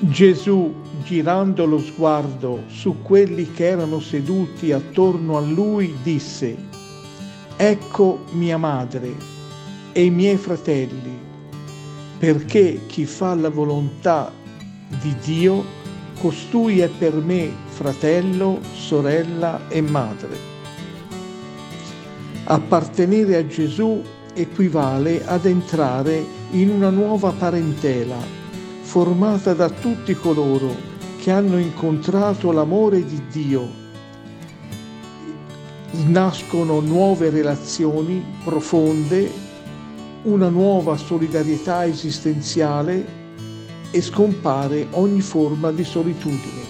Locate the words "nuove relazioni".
36.80-38.24